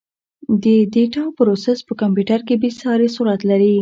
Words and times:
د 0.63 0.65
ډیټا 0.93 1.23
پروسس 1.37 1.79
په 1.87 1.93
کمپیوټر 2.01 2.39
کې 2.47 2.55
بېساري 2.61 3.07
سرعت 3.15 3.41
لري. 3.49 3.69